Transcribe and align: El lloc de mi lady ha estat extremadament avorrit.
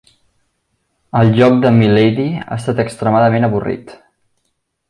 El 1.19 1.29
lloc 1.35 1.59
de 1.65 1.73
mi 1.77 1.91
lady 1.93 2.27
ha 2.41 2.49
estat 2.57 2.83
extremadament 2.87 3.49
avorrit. 3.51 3.95